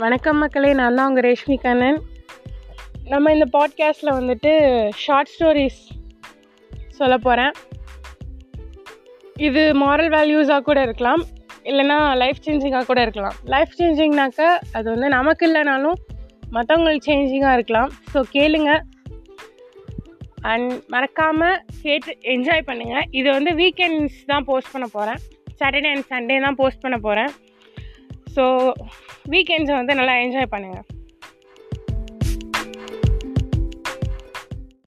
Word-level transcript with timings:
வணக்கம் 0.00 0.38
மக்களே 0.38 0.72
நான் 0.72 0.94
தான் 0.94 1.08
உங்கள் 1.08 1.24
ரேஷ்மி 1.24 1.56
கண்ணன். 1.62 1.96
நம்ம 3.04 3.32
இந்த 3.32 3.46
பாட்காஸ்ட்டில் 3.56 4.10
வந்துட்டு 4.18 4.50
ஷார்ட் 4.96 5.30
ஸ்டோரிஸ் 5.34 5.80
சொல்ல 6.88 7.14
போகிறேன் 7.16 7.54
இது 9.46 9.62
மாரல் 9.74 10.10
வேல்யூஸாக 10.16 10.60
கூட 10.60 10.82
இருக்கலாம் 10.82 11.22
இல்லைனா 11.62 11.96
லைஃப் 12.16 12.44
சேஞ்சிங்காக 12.46 12.86
கூட 12.86 13.00
இருக்கலாம். 13.00 13.34
லைஃப் 13.44 13.74
சேஞ்சிங்னாக்க 13.78 14.42
அது 14.72 14.86
வந்து 14.90 15.08
நமக்கு 15.08 15.46
இல்லைனாலும் 15.48 15.98
மற்றவங்களுக்கு 16.52 17.08
சேஞ்சிங்காக 17.10 17.52
இருக்கலாம். 17.52 17.90
ஸோ 18.14 18.20
கேளுங்க. 18.36 18.70
அண்ட் 20.42 20.72
மறக்காமல் 20.86 21.58
கேட்டு 21.82 22.18
என்ஜாய் 22.34 22.66
பண்ணுங்கள் 22.66 23.06
இது 23.10 23.28
வந்து 23.32 23.54
வீக்கெண்ட்ஸ் 23.54 24.22
தான் 24.26 24.44
போஸ்ட் 24.44 24.72
பண்ண 24.72 24.88
போகிறேன் 24.92 25.20
சாட்டர்டே 25.60 25.92
அண்ட் 25.94 26.10
சண்டே 26.14 26.40
தான் 26.40 26.54
போஸ்ட் 26.54 26.80
பண்ண 26.80 26.98
போகிறேன் 26.98 27.32
ஸோ 28.38 28.46
வீக்கெண்ட்ஸை 29.30 29.74
வந்து 29.74 29.94
நல்லா 29.94 30.14
என்ஜாய் 30.16 30.52
பண்ணுங்கள் 30.52 30.86